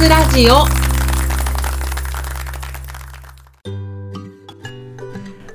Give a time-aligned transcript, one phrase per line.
[0.00, 0.64] スラジオ。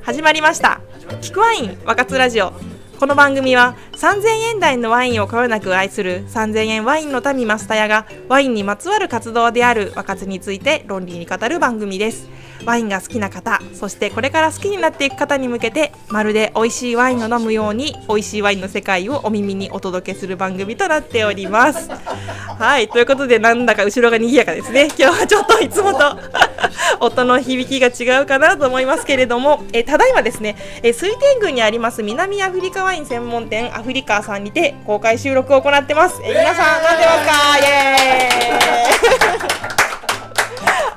[0.04, 0.82] 始まりました。
[1.20, 2.54] キクワイン若津ラジオ。
[3.00, 12.30] この番組は3000円台のワインをこよなく愛する3000円ワインの民マスタヤがワインにまつわる活動である若津について論理に語る番組です。
[12.66, 21.90] ワインが好きな方そしてこれから好きになっていく方に向けてまるで美味しいワインを飲むように美味しいワインの世界をお耳にお届けする番組となっております。
[22.58, 24.88] はいということでなんだか後ろが賑やかですね。
[24.98, 26.18] 今日はちょっといつもと
[27.02, 36.22] 音の響きが違うかなと思いますけれども、えただいまですね、え水天宮にあります南アフリカワイン専門店アフリカーさんにて公開収録を行ってます。
[36.24, 37.60] え皆さん飲んでますか？
[37.60, 39.85] イエーイ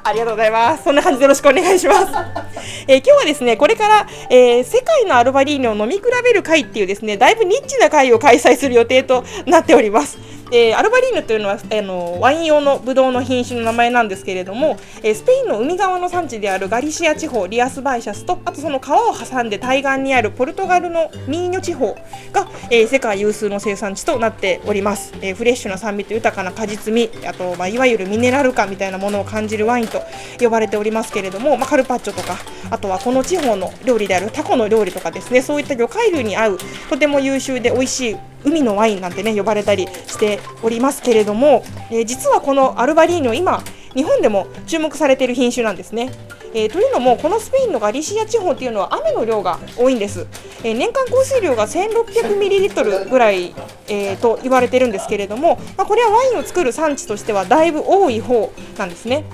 [0.08, 0.84] ありがとうございます。
[0.84, 2.06] そんな感じでよろしくお願いします。
[2.88, 10.18] えー今日はですね、これから、えー世界のアルバリーニョを飲み比べる会っていうですね、だいぶニッチな会を開催する予定となっております。
[10.50, 21.94] えアルバリーニョというのはあのワイン用のブドウの品種の名前なんですけれども、えスペインの海側の産地であるガリシア地方リアスバイシャスとあとその川を挟んで対岸にあるポルトガルのミーニョ地方
[22.32, 30.02] が、えー世界有数の生産地となっております、えーフレッシュな酸味と豊かな果実味あと、まあ、いわゆるミネラル感みたいなものを感じるワインと
[30.40, 32.36] 呼ばれておりますけれども、まあ、カルパッチョとか
[32.70, 43.62] あとはこの地方の料理であるタコの料理とかですねそういった魚介類に合うとても優秀で美味しい海のワインなんてね呼ばれたりしておりますけれども、えー実はこのアルバリーニョ今
[43.94, 46.10] 日本でも注目されている品種なんですね。
[46.54, 50.26] えーというのもこのスペインのガリシア地方っていうのは雨の量が多いんです、
[50.64, 53.54] えー年間降水量が1600ミリリットルぐらい、
[53.88, 59.24] えーと言われてるんですけれども、まあ、これはワインを作る産地としてはだいぶ多い方なんですね。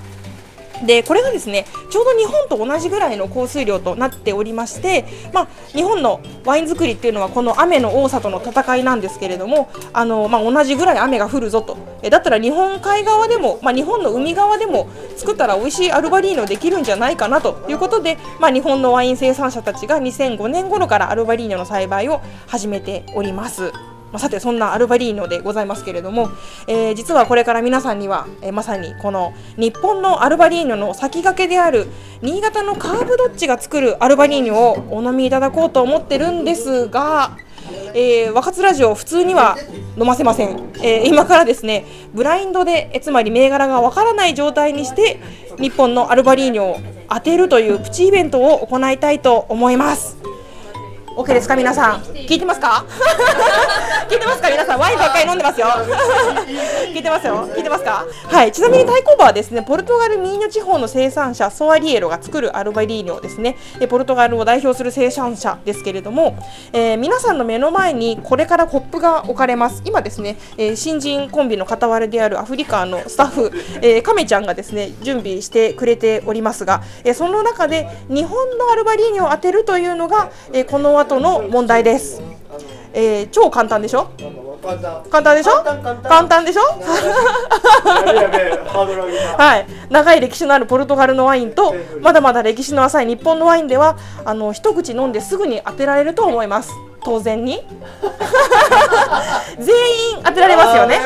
[0.85, 23.71] でこれがですねちょうど日本と同じぐらいの降水量となっておりまして、まあ、日本のワイン作りっていうのはこの雨の多さとの戦いなんですけれどもあの、まあ、同じぐらい雨が降るぞとえだったら日本海側でも、まあ、日本の海側でも作ったら美味しいアルバリーノできるんじゃないかなということで、まあ、日本のワイン生産者たちが2005年頃からアルバリーノの栽培を始めております。
[24.15, 26.29] まあさてそんなアルバリーノでございますけれども、
[26.67, 31.87] えー実はこれから皆さんには、えーまさにこの日本のアルバリーノの先駆けである
[32.21, 37.37] 新潟のカーブドッチが作るアルバリーニョをお飲みいただこうと思ってるんですが、
[37.93, 39.57] えー、若津ラジオ普通には
[39.97, 45.19] 飲ませません、えー今からですねブラインドでえつまり銘柄がわからない状態にして
[45.59, 50.34] 日本のアルバリーニョを当てるというプチイベントを行いたいと思います。
[51.15, 52.01] OK ですか皆さん。
[52.01, 52.85] 聞いてますか？
[54.09, 54.79] 聞いてますか皆さん？
[54.79, 55.67] ワインばっかり飲んでますよ。
[56.93, 57.47] 聞いてますよ。
[57.55, 58.05] 聞いてますか？
[58.27, 58.51] はい。
[58.51, 63.55] ちなみに対抗馬はですねポルトガルミーニョ地方の生産者ソアリエロが作るアルバリーニョですね。
[63.79, 66.35] えポルトガルを代表する生産者ですけれども、
[66.73, 69.81] えー皆さんの目の前にこれからコップが置かれます。
[69.85, 73.51] 今ですね、えー新人コンビの傍らであるアフリカのスタッフ、
[73.81, 82.21] えー、カメちゃんがですね準備してくれておりますが、えーその中で日本のアルバリーニョを当てるというのが、えーこの後の問題です。
[82.93, 84.09] えー超簡単でしょ？
[85.11, 85.51] 簡単でしょ？
[86.03, 86.45] 簡単。
[86.45, 86.61] でしょ？
[89.37, 96.71] はい、長い歴史のあるポルトガルのワインとまだまだ歴史の浅い日本のワインではあの一口飲んですぐに当てられると思います
[97.05, 97.63] 当然に。
[99.59, 99.67] 全
[100.11, 100.99] 員当てられますよね。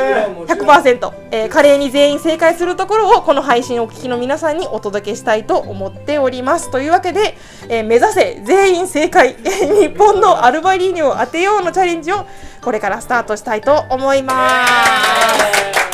[0.47, 6.71] 100%、えー華麗に全員正解するところをこの配信をお聞きの皆さんにお届けしたいと思っております。
[6.71, 7.37] というわけで、
[7.67, 8.41] えー目指せ。
[8.45, 9.35] 全員正解。
[9.43, 12.25] え ー日本のアルバリーニを当てようのチャレンジを
[12.63, 15.88] これからスタートしたいと思います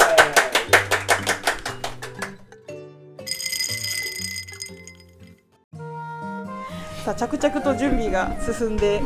[7.05, 8.99] さあ着々と準備が進んで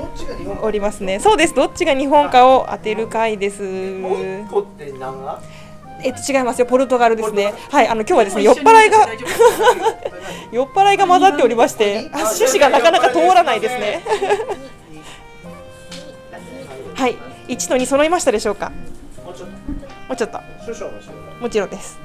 [0.61, 1.19] おりますね。
[1.19, 1.53] そうです。
[1.53, 3.61] どっちが日本かを当てる回です。
[3.61, 4.45] え
[6.11, 6.65] っと違いますよ。
[6.65, 7.53] ポルトガルですね。
[7.69, 7.89] はい。
[7.89, 9.05] あの今日はですね酔っ払いが
[10.53, 14.01] 酔っ払いが混ざっておりまして、あ趣旨がなかなか通らないですね。
[16.95, 17.17] はい。
[17.49, 18.71] 1と2揃いましたでしょうか？
[19.25, 19.31] も
[20.13, 20.39] うちょっと。
[21.41, 21.99] もちろんです。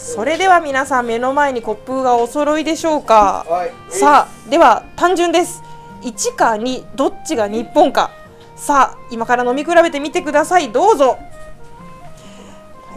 [0.00, 3.44] それでは皆さん目の前にコップがお揃いでしょうか。
[3.90, 5.62] さあでは単純です。
[6.02, 8.10] 1か2どっちが日本か。
[8.56, 10.72] さあ今から飲み比べてみてください。
[10.72, 11.18] どうぞ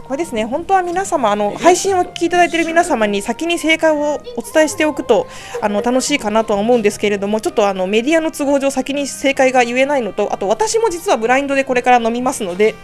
[0.06, 0.44] これですね。
[0.44, 5.26] 本当は皆様あの配信を聞きいただいている皆様に先に正解をお伝えしておくと
[5.62, 12.74] あの楽しいかなとは思うんですけれどもちょっとあのメディアの都合上先に正解が言えないのとあと私も実はブラインドでこれから飲みますので、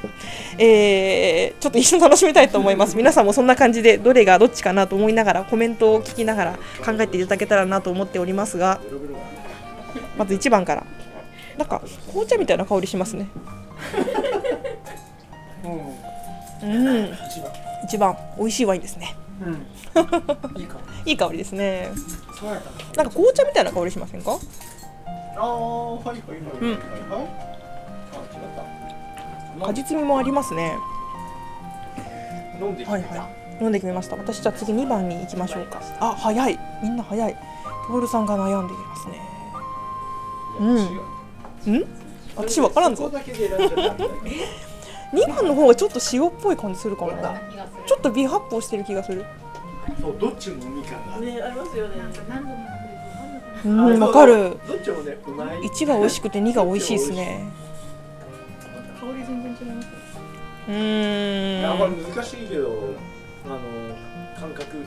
[0.58, 2.96] えーちょっと一緒に楽しみたいと思います。
[2.96, 6.52] 皆さんもそんな感じでどれがどっちかなと思いながらコメントを聞きながら
[6.84, 8.81] 考えていただけたらなと思っておりますが
[10.17, 10.87] まず1番から。
[11.58, 13.28] なんか紅茶みたいな香りしますね。
[15.64, 16.10] う ん
[16.61, 17.15] 1
[17.85, 18.17] 一番。
[18.39, 19.17] 美味しいワインですね。
[19.45, 19.67] うん。
[21.07, 21.89] いい香りですね。
[22.39, 23.03] 爽やかな。
[23.05, 24.39] んか紅茶みたいな香りしませんか？
[25.37, 26.71] ああはいはいはいはいうん。
[26.71, 26.81] はい
[27.11, 28.17] あ
[29.57, 29.67] 違った。
[29.67, 30.77] 果実味もありますね。
[32.61, 33.63] 飲んできてはいはい。
[33.63, 34.17] 飲んで決めました。
[34.17, 35.81] 私じゃあ次2番に行きましょうか。
[36.01, 36.59] あ早い。
[36.83, 37.37] みんな早い。
[37.89, 39.21] トールさんが悩んでいますね。
[40.61, 41.71] う。
[41.71, 41.75] ん。
[41.77, 41.85] ん？
[42.37, 43.11] 私分からんぞ
[45.12, 47.41] そこだけで選んじゃったんだよ2番の方がちょっと塩っぽい感じするかな。
[47.87, 49.25] ちょっと微発泡してる気がする。
[50.01, 51.97] そうどっちもみかんがねありますよね。
[53.65, 54.57] うんわかる。
[54.69, 55.59] どっちもねうまい。
[55.62, 57.51] 1が美味しくて2が美味しいですね。
[59.01, 59.87] 香り全然違います
[60.69, 62.15] ねうん。
[62.15, 62.95] 難しいけど
[63.47, 63.59] あの
[64.39, 64.87] 感覚。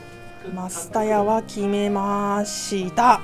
[0.54, 3.20] マスタヤは決めました。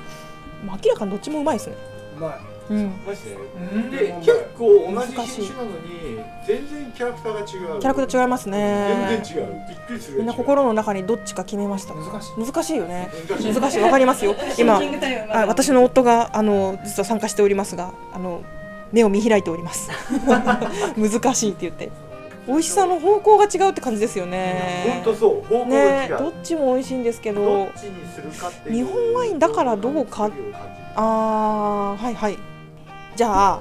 [0.65, 1.75] まあ明らかにどっちもうまいですね。
[2.17, 2.91] うまいうん。
[3.05, 3.23] マジ
[3.91, 4.13] で？
[4.19, 7.45] 結構同じ難しい品種なのに全然キャラクターが違う。
[7.47, 9.21] キャラクター違いますね。
[9.23, 9.67] 全然違う。
[9.67, 11.93] びっくりするみんな心の中にどっちか決めました。
[11.93, 12.45] 難しい。
[12.45, 13.09] 難しいよね。
[13.29, 13.81] 難しい。
[13.81, 14.35] わかりますよ。
[14.57, 14.79] 今
[15.31, 18.43] あ私の夫があの実は参加しておりますがあの
[18.91, 19.89] 目を見開いております。
[20.97, 21.89] 難しいって言って。
[22.47, 25.01] 美味しさの方向が違うって感じですよね。
[25.03, 25.47] 本当そう。
[25.47, 27.41] 方向が違う、ねどっちも美味しいんですけど。
[27.45, 30.29] どっちにするかっていう日本ワインだからどうか。
[30.95, 32.37] あーはいはい
[33.15, 33.59] じゃあ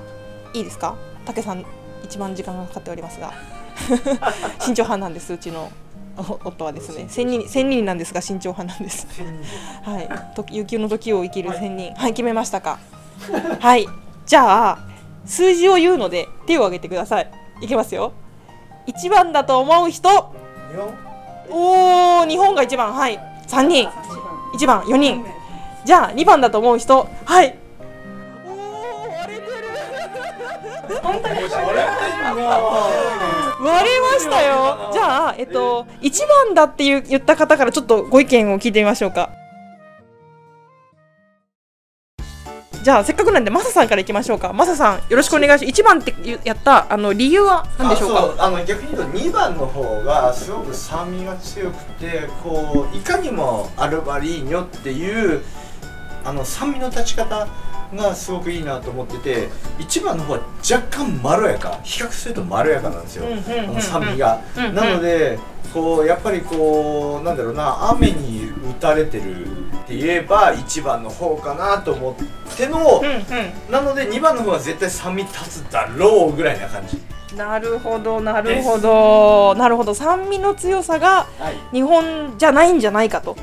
[0.55, 0.95] いいですか？
[1.27, 1.65] 武さん
[2.05, 3.33] 一番時間がかかっておりますが。
[4.61, 5.71] 慎重派なんですうちの。
[6.17, 7.07] お夫はですね。
[7.09, 9.07] 千人千人なんですが慎重派なんです。
[9.85, 10.09] はい。
[10.35, 11.95] と悠久の時を生きる千人。
[11.95, 12.79] はい決めましたか。
[13.61, 13.87] はい。
[14.27, 14.79] じゃあ
[15.25, 17.31] 数字を言うので手を挙げてください。
[17.63, 18.13] いきますよ。
[18.87, 20.09] 一番だと思う人。
[20.11, 20.17] 日
[20.77, 20.95] 本。
[21.53, 22.93] おお日本が一番。
[22.93, 23.19] はい。
[23.47, 23.89] 三人。
[24.55, 24.85] 一番。
[24.87, 25.25] 四人。
[25.85, 27.09] じゃあ2番だと思う人。
[27.25, 27.57] はい
[31.13, 32.43] るあれ
[33.63, 34.91] 割れましたよ。
[34.93, 39.31] じゃあえっと1番だって言った方からちょっとご意見を聞いてみましょうか。
[42.83, 44.55] じゃあせっかくなんでマサさんからいきましょうか。
[44.55, 45.81] マサさんよろしくお願いします。
[45.83, 46.15] 1番って
[46.45, 48.19] やったあの理由は何でしょうか？
[48.19, 55.43] あそうあの逆に言うと2番の方がすごく酸味が強くてこういかにもアルバリーニョっていう
[56.25, 57.47] あの酸味の立ち方
[57.95, 59.49] がすごくいいなと思ってて
[59.79, 60.41] 1番の方は
[60.71, 64.75] 若干まろやか比較するとまろやかなんですよ、うんうん酸味が、うんうん。
[64.75, 65.39] なので
[65.73, 69.51] こうやっぱりこうなんだろうな雨に打たれてるっ
[69.87, 73.73] て言えば1番の方かなと思っての、うんうん。
[73.73, 77.01] なので2番の方は絶対酸味立つだろうぐらいな感じ。
[77.37, 79.55] なるほどなるほど。
[79.57, 79.95] なるほど。
[79.95, 81.77] 酸味の強さがはい。
[81.77, 83.37] 日本じゃないんじゃないかと。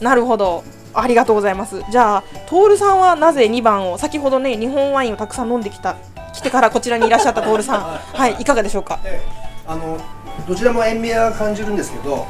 [0.00, 0.64] なるほど
[1.00, 1.82] ありがとうございます。
[1.90, 5.96] じゃあ徹さんはなぜ2番を先ほどね日本ワインをたくさん飲んできた
[6.34, 7.82] 来てからこちらにいらっしゃった徹さん。
[8.16, 8.98] はいいかがでしょうか？
[9.04, 9.28] ええ。
[9.66, 9.98] あの
[10.46, 12.26] どちらも塩味は感じるんですけど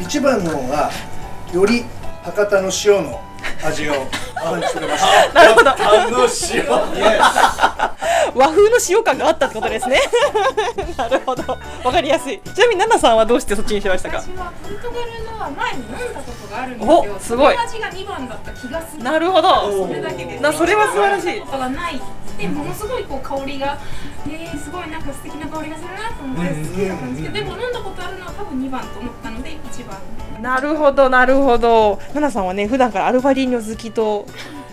[0.00, 0.90] 一番の方が
[1.52, 1.84] より
[2.24, 3.20] 博多の塩の
[3.64, 3.92] 味を
[4.34, 5.70] 感じ取れましたなるほど。
[5.70, 5.74] あ
[6.10, 6.64] の塩
[8.34, 10.00] 和風の塩感があったってことですね。
[10.96, 11.58] なるほど。
[11.84, 12.38] わかりやすい。
[12.40, 14.18] ちなみに奈々さんはどうしてそっちにしましたか？
[14.18, 17.16] 私はポルトガルのは前に飲んだことがあるんですおよ。
[17.20, 17.56] すごい。
[17.58, 19.02] 味が2番だった気がする。
[19.02, 19.86] なるほど。
[19.86, 20.31] それだけです。
[20.42, 22.00] なそれは素晴らしいことがない。
[22.38, 23.78] でものすごいこう香りが、
[24.26, 30.42] えー、すごいなんか素敵な香りがするなと思って好きだったんですけど、でも飲んだことあるのは多分2番と思ったので1番。
[30.42, 34.26] なるほどなるほど奈々さんはね普段からアルバリーニョ好きと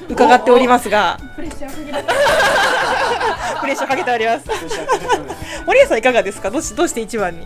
[0.09, 2.13] 伺っておりますがプレッシャーかけられた。
[3.61, 4.45] プレッシャーかけております
[5.67, 6.49] 森谷さんいかがですか？
[6.49, 7.45] どうしどうして一番に？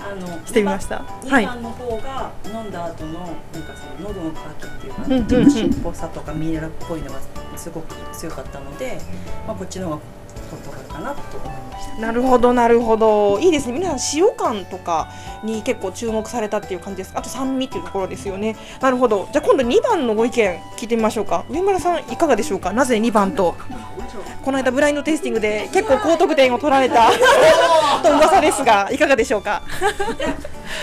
[0.00, 0.96] あのしてみました。
[1.22, 1.46] 2はい。
[1.46, 3.32] 番の方が飲んだ後のなんか
[3.76, 5.26] その喉の渇きっていうか、うんうんうん。
[5.26, 7.18] ちょっと酸っぱさとかミネラルっぽいのが
[7.56, 8.98] すごく強かったので、
[9.46, 10.00] まあ、こっちの方が
[10.50, 11.96] ポルトガルかなと思いました。
[12.00, 13.38] なるほどなるほど。
[13.40, 13.74] いいですね。
[13.74, 15.08] 皆さん塩感とか
[15.42, 18.56] に結構注目されたっていう感じですあと酸味っていうところですよね。
[18.80, 19.28] なるほど。
[19.32, 21.44] じゃあ今度2番のご意見聞いてみましょうか。
[21.50, 22.72] 上村さんいかがでしょうか？
[22.72, 23.56] なぜ2番と？
[24.44, 27.10] この間ブラインドテイスティングで結構高得点を取られた
[28.02, 29.62] と噂ですがいかがでしょうか？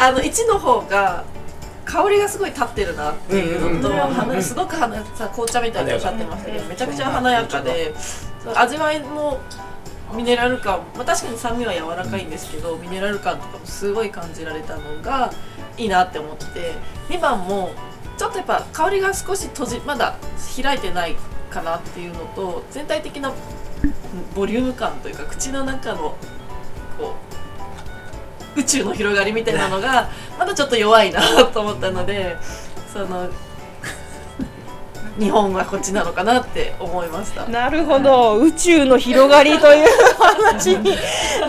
[0.02, 1.24] あの1の方が
[1.86, 7.94] 香りがすごい立ってるなっていうのと、花すごく花さ紅茶みたいにおっしゃってましたけどめちゃくちゃ華やかで
[8.56, 9.40] 味わいも
[10.14, 15.32] ミネラル感、まあ、確かに酸味は柔らかいんですけどミネラル感とかもすごい感じられたのが
[15.78, 16.74] いいなって思って
[17.10, 17.72] 2番も
[18.18, 20.16] ちょっとやっぱ香りが少し閉じまだ
[20.62, 21.16] 開いてない
[21.56, 23.34] かなっていうのと全体的な
[24.36, 26.16] ボリューム感というか口の中の
[26.98, 27.16] こ
[28.56, 32.38] う宇宙の広がりみたいなのがまだちょっと弱いなと思ったので
[32.92, 33.30] その
[35.18, 37.46] 日本はこっちなのかなって思いました。
[37.48, 38.38] なるほど。
[38.38, 39.88] 宇宙の広がりという
[40.20, 40.92] 話に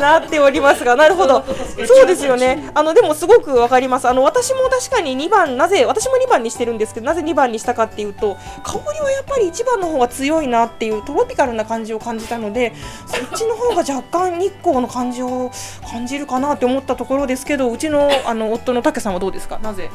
[0.00, 1.44] なっておりますがなるほど。
[1.86, 2.70] そうですよね。
[2.74, 4.06] あのでもすごくわかります。
[4.08, 12.72] あの私も確かに2番なぜ私も2番にしてるんですけどなぜ2番にしたかっていうと香りはやっぱり1番の方が強いなっていうトロピカルな感じを感じたので
[13.06, 15.50] そっちの方が若干日光の感じを
[15.90, 19.58] 感じるかなって思ったところですけどうちのあの夫の竹さんはどうですか？
[19.58, 19.90] なぜ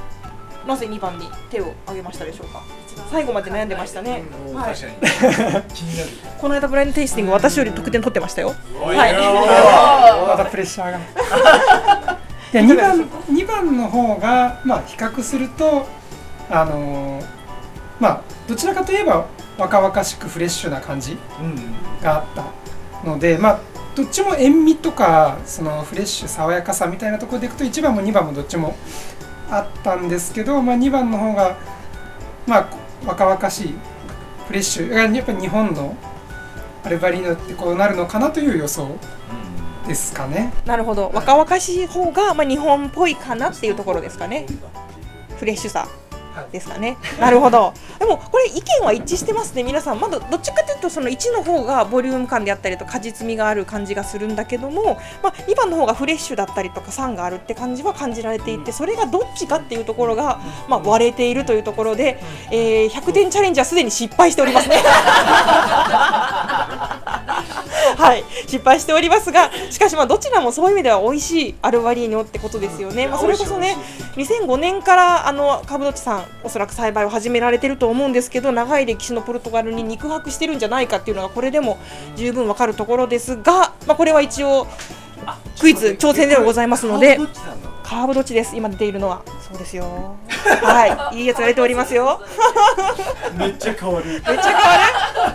[0.67, 2.61] なぜ2番に手を挙げましたでしょうか？
[3.09, 5.63] 最後まで悩んでましたね、はい、確かに。
[5.73, 6.09] 気になる。
[6.39, 8.53] この間ブラインドテイスティング私より得点取ってましたよ。
[8.79, 10.27] はい。
[10.27, 10.99] またプレッシャーが。
[12.53, 15.87] いや2番二番の方がまあ比較すると
[16.49, 17.25] あのー
[18.01, 21.55] まあどちらかといえば若々しくフレッシュな感じうん
[22.01, 22.25] があっ
[23.03, 23.59] たのでまあ
[23.95, 28.75] どっちも塩味とかそのフレッシュ爽やかさみたいなところでいくと1番も2番もどっちも
[29.49, 31.57] あったんですけど、まあ、2番の方が
[32.47, 33.75] まあ若々しい
[34.47, 35.95] フレッシュやっぱり日本の
[36.83, 38.97] アルバリーノってこうなるのかなという予想
[39.87, 40.53] ですかね。
[40.65, 41.11] なるほど。
[41.13, 44.45] 若々しい方が、まあ、日本っぽいかなっていうところですかね。
[45.37, 45.87] フレッシュさ。
[46.51, 46.97] ですかね。
[47.19, 47.73] なるほど。
[47.99, 49.63] でもこれ意見は一致してますね。
[49.63, 49.99] 皆さん。
[49.99, 62.19] まだどっちかというとその1の方がボリューム感であったりと果実味がある感じがするんだけども、まあ、2番の方がフレッシュだったりとか酸があるって感じは感じられていてそれがどっちかっていうところが、まあ、割れているというところで、
[62.51, 64.77] えー100点チャレンジはすでに失敗しておりますね。
[67.97, 73.07] はい、失敗しておりますが、しかしまあどちらもそういう意味では美味しいアルバリーニョってことですよね。
[73.07, 73.77] まあそれこそね、
[74.15, 81.77] 2005年からあのカブドッチさんおそらく栽培を始められてると思うんですけど、長い歴史のポルトガルに肉薄してるんじゃないかっていうのがこれでも
[82.15, 84.67] 十分わかるところですが、まあこれは一応
[85.59, 87.19] クイズ挑戦ではございますので
[87.91, 88.55] カーブどっちです？
[88.55, 89.21] 今出ているのは。
[89.41, 90.15] そうですよ。
[90.63, 92.21] はい、いいやつが出ておりますよ。
[93.37, 94.05] めっちゃ変わる。
[94.05, 94.77] めっちゃ変わ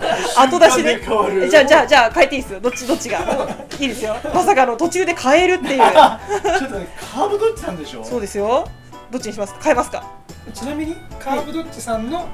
[0.07, 0.49] る？
[0.57, 0.95] 後出しで
[1.39, 2.59] でじゃあじゃあじゃあ変えていいですよ。
[2.59, 3.19] どっちどっちが？
[3.79, 4.15] いいですよ。
[4.33, 5.77] まさかの途中で変えるっていう。
[5.77, 5.87] ちょ
[6.65, 8.03] っとねカーブどっちなんでしょ？
[8.03, 8.67] そうですよ。
[9.11, 9.59] どっちにしますか？
[9.61, 10.11] 変えますか？
[10.51, 12.27] ちなみにカーブドッチさんの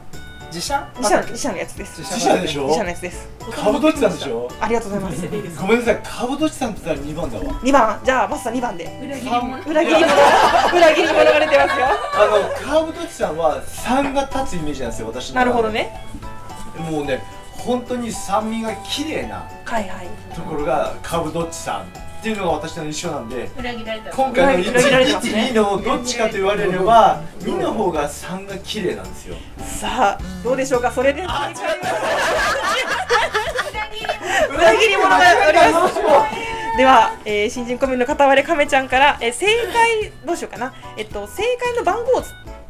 [0.54, 0.88] 自社？
[0.98, 2.02] 自社自社のやつです。
[2.02, 2.64] 自社でしょ？
[2.68, 3.28] 自社のやつです。
[3.52, 4.50] カーブどっちなんでしょ？
[4.62, 5.28] ありがとうございます。
[5.60, 5.96] ごめんなさい。
[6.04, 7.44] カーブどっちさんって言ったら2番だわ。
[7.62, 8.00] 2番。
[8.06, 8.86] じゃあマスター2番で。
[9.04, 9.58] 裏切り者。
[9.72, 10.14] 裏切り者。
[10.78, 11.86] 裏切り者が出てますよ。
[12.14, 16.00] あのカーブどっちさんは酸が立つイメージなんですよ私のなるほどね。
[16.78, 17.24] もうね
[17.58, 20.08] 本当に酸味が綺麗なはいはい。
[20.36, 21.86] ところがカーブどっちさん
[22.24, 24.12] っていうのが私の印象なんで裏切られた。
[24.12, 29.36] 今回の1、裏切られてますね2のどっちかと言われれば2の方が酸が綺麗なんですよ。
[29.60, 30.90] さあどうでしょうか？
[30.90, 31.50] それで正解は
[34.58, 35.18] 裏切り者が
[35.50, 35.96] おります。
[36.78, 40.74] では、えー新人コミュの片割れ亀ちゃんから、えー正解どうしようかな？
[40.96, 42.24] えっと正解の番号を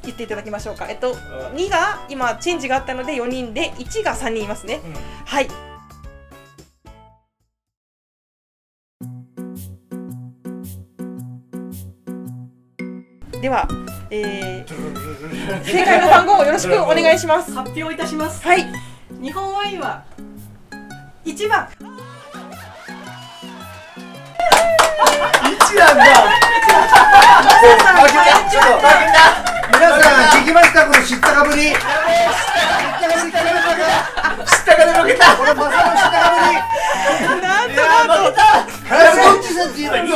[0.03, 0.87] 言っていただきましょうか。
[0.89, 4.81] えっと2が今チェンジがあったので4人で1が3人いますね、
[5.25, 5.47] はい
[13.43, 13.67] では、
[14.09, 17.51] えー正解の番号をよろしくお願いします。
[17.53, 18.41] 発表いたします。
[18.41, 18.65] はい。
[19.21, 20.01] 日本ワインは
[21.25, 21.67] 1番。
[21.67, 21.79] 1
[25.77, 28.79] なんだちょっと
[29.73, 30.85] 皆さん聞きました？
[30.87, 31.63] この知ったかぶり。
[31.63, 32.93] 知ったかぶり。
[32.93, 33.43] 聞きましたか
[34.45, 36.55] 知ったかで負けたこのマサの知ったかぶり。
[37.41, 38.39] なんとなんと。
[38.39, 40.15] さんって言うの？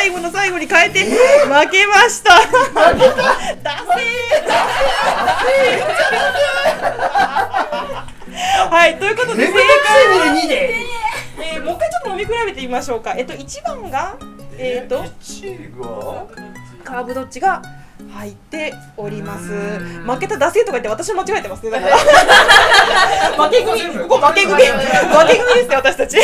[0.00, 1.10] 最後の最後に変えて負
[1.70, 2.32] けました。
[2.40, 2.48] 負
[2.98, 3.16] けた。
[3.62, 4.40] ダセー。
[8.70, 9.60] はい、ということで正解
[10.18, 10.74] は、2で
[11.54, 13.12] えーもう一回ちょっと飲み比べてみましょうか。
[13.14, 14.16] えっと一番が
[14.56, 16.26] えっと1が
[16.82, 17.60] カーブどっちが
[18.10, 19.48] 入っております。
[19.78, 21.72] 負けたダセーとか言って私間違えてますね。
[21.72, 21.96] だから
[23.44, 24.60] 負け組、ここ負け組、負
[25.28, 26.16] け組ですね私たち。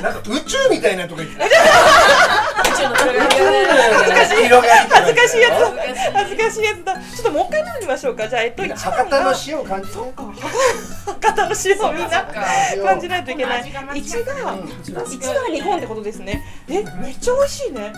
[0.00, 1.38] なんか宇宙みたいなとこ行って
[2.78, 4.48] 恥ずかしい。
[4.48, 5.58] 恥ずかしいやつ。
[6.12, 6.94] 恥ずかしいやつだ。
[6.94, 8.28] ちょっともう一回飲んでみましょうか。
[8.28, 12.24] じゃあえっと一番博多のが塩を感じて博多の塩をみんな
[12.84, 13.68] 感じないといけない。
[13.68, 16.44] 一が一が日本ってことですね。
[16.68, 17.92] えめっちゃ美味しいね。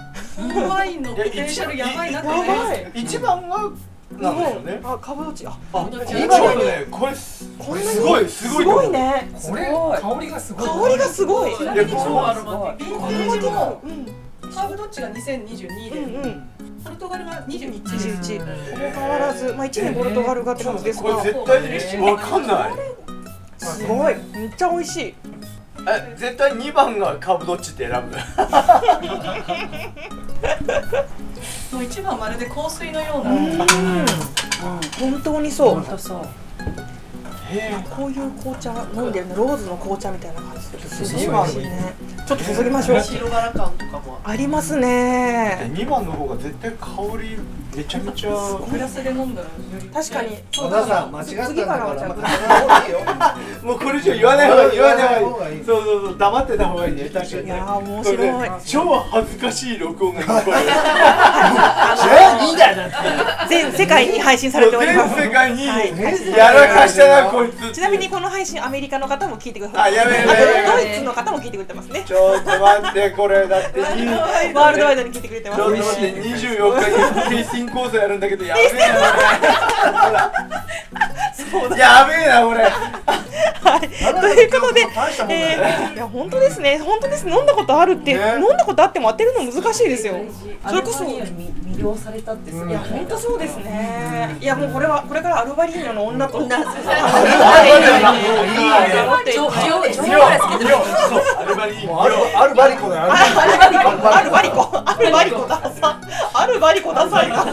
[0.69, 2.91] ワインのポテンシャルやばいなってや思いますばい。
[2.95, 3.71] 一番が
[4.19, 9.31] なんですよねあカブドチああ今のねこれすごいすごいすごいね。
[9.41, 10.69] これ香りがすごい。
[10.69, 11.57] 香りがすごい。
[11.57, 14.20] ちなみに超アロマティック
[14.51, 16.49] ヴィンテージもうんカーブドッチが2022でうんうん。
[16.83, 18.39] ポルトガルが21です十一。
[18.39, 18.51] ほぼ
[18.91, 21.23] 変わらずまあ一年ポルトガルがって感じですこれが。
[21.23, 21.63] 絶対
[22.01, 22.73] にわかんない。
[23.59, 24.17] すごい。
[24.33, 25.15] めっちゃ美味しい。
[25.89, 28.17] え絶対2番がカーブどっちって選ぶ。
[31.77, 33.31] もう一番まるで香水のような、
[34.99, 35.75] 本当にそう。
[35.77, 36.27] 本当そう。
[37.91, 41.95] こういう紅茶飲んでるのローズの紅茶みたいな感じですごいね
[42.31, 43.01] ちょっと注ぎましょう。
[43.01, 45.69] 白バラ感とかもありますね。
[45.75, 46.87] 2番の方が絶対香
[47.21, 47.37] り
[47.81, 48.31] めちゃめちゃ
[48.71, 49.49] グラスで飲んだら
[49.95, 50.37] 確かに。
[50.59, 54.73] 和田さん間違ったんだからもうこれ以上言わない方がいい。
[54.73, 55.65] 言わない方がいい。
[55.65, 56.19] そうそうそう。
[56.19, 57.09] 黙ってた方がいいね。
[57.09, 58.17] 確かにいやー面白い。
[58.19, 58.33] で
[58.67, 60.67] 超恥ずかしい録音が聞こえる。
[60.67, 60.77] じゃ
[62.39, 65.17] あいいんだよだって全世界に配信されております。
[65.17, 65.89] 全世界にはい。
[66.37, 69.93] やらかしたなこいつちなみにこの配信アメリカの方も聞いてください。
[69.93, 70.27] あやべえ
[70.67, 73.81] ドイツの方も聞いてくれてますねちょっと待ってこれだって。
[73.81, 74.07] に
[74.55, 75.63] ワールドワイドに聞いてくれてます。
[75.63, 78.75] ちょっと待って24日に講座やるんだけどやべえな
[81.51, 81.79] これ。
[81.79, 82.71] やべえなこれ。
[83.63, 84.81] はい、ということで、
[85.29, 88.21] えーいや本当ですね、本当です、飲んだことあるって、ね。
[88.39, 90.15] 飲んだことあっても当てるの難しいですよ。
[90.67, 92.73] それこそ、魅了されたってすごい。
[92.73, 94.37] や本当そうですね。
[94.41, 96.39] いやもうこれはこれからアルバリーニョの女と。
[96.39, 96.57] 女。
[96.57, 98.01] アルバリーニョ
[101.39, 106.01] アルバリーもうあるあるバリコアルバリコ、アルバリコダサ、
[106.35, 107.45] アルバリコダサいな。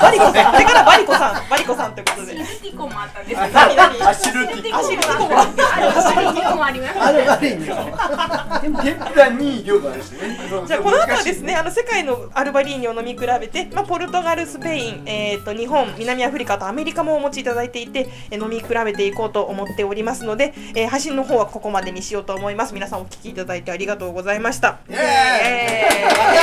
[0.00, 2.32] バリコさん、だからバリコさん、バリコさんということで。
[2.32, 4.08] シルティコもあったんです何何？
[4.08, 5.50] アシルティアシルティコもある。
[5.52, 10.18] シルティコもありますあるバリにゲッタに量がですね
[10.66, 22.72] じゃあこの後はですね、あの世界のアルバリーニを飲み比べて、まあ、ポルトガル、スペイン、えー、と日本、南アフリカとアメリカもお持ちいただいていて、えー飲み比べていこうと思っておりますので、えー配信の方はここまでにしようと思います。
[22.74, 24.78] 皆さんお聞きいただいてありがとうございました。
[24.88, 26.37] イエえー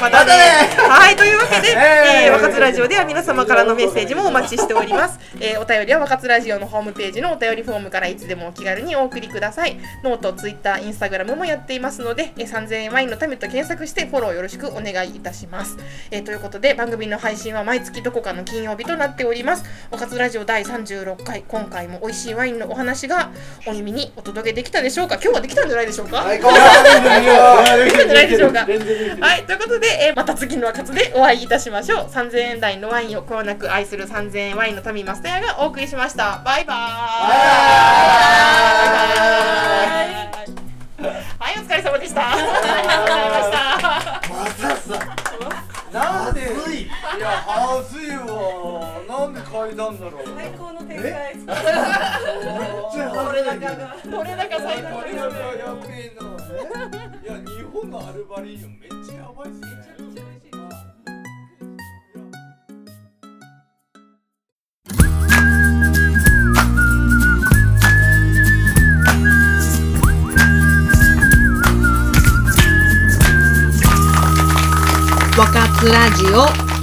[0.00, 0.32] またね。
[0.88, 9.78] はいというわけで、えー、若津ラジオでは皆様からのメッセージもお待ちしております、えー、お便りは若津ラジオのホームページのお便りフォームからいつでもお気軽にお送りください。
[10.04, 15.76] ノート、ツイッター、インスタグラムもやっていますので、えー、3000円ワインのためと検索してフォローよろしくお願いいたします、
[16.10, 19.64] えー、ということで番組の配信は毎月どこかの金曜日となっております。
[19.90, 23.30] 若津ラジオ第36回今回も美味しいワインのお話が
[23.66, 25.14] お耳にお届けできたでしょうか？
[25.16, 26.52] 今日はできたんじゃないでしょうか、最高
[27.84, 28.66] できたんじゃないでしょうか？
[29.20, 32.06] はい、ということで、えーまた次の活でお会いいたしましょう。
[32.06, 36.42] 3000円台のワインをこよなく愛する3000円ワインの民マスタヤがお送りしました。
[36.44, 36.80] バイバーイ。
[41.38, 42.32] はい、お疲れ様でした。
[42.32, 43.58] ありがとうございました。
[44.32, 45.16] またさ
[45.92, 46.40] なんで？
[46.40, 46.44] い
[47.20, 48.22] やはずいわ
[49.56, 50.24] なんで階段だろう。
[50.36, 51.02] 最高の展開。
[51.04, 51.52] めっちゃ
[53.10, 53.44] はずい
[54.06, 56.14] 取れ高最高これがやべえ？
[56.16, 56.20] な
[57.22, 59.66] いや日本のアルバリーニョめっちゃやばいっすね
[75.38, 76.75] わかつラジオ